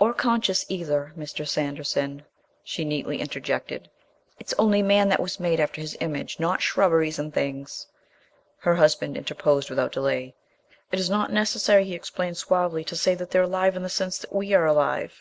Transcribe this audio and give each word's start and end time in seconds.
"Or 0.00 0.12
conscious 0.12 0.66
either, 0.68 1.12
Mr. 1.16 1.46
Sanderson," 1.46 2.24
she 2.64 2.84
neatly 2.84 3.20
interjected. 3.20 3.88
"It's 4.36 4.52
only 4.58 4.82
man 4.82 5.08
that 5.10 5.20
was 5.22 5.38
made 5.38 5.60
after 5.60 5.80
His 5.80 5.96
image, 6.00 6.40
not 6.40 6.60
shrubberies 6.60 7.20
and 7.20 7.32
things...." 7.32 7.86
Her 8.58 8.74
husband 8.74 9.16
interposed 9.16 9.70
without 9.70 9.92
delay. 9.92 10.34
"It 10.90 10.98
is 10.98 11.08
not 11.08 11.32
necessary," 11.32 11.84
he 11.84 11.94
explained 11.94 12.36
suavely, 12.36 12.82
"to 12.82 12.96
say 12.96 13.14
that 13.14 13.30
they're 13.30 13.42
alive 13.44 13.76
in 13.76 13.84
the 13.84 13.88
sense 13.88 14.18
that 14.18 14.32
we 14.34 14.54
are 14.54 14.66
alive. 14.66 15.08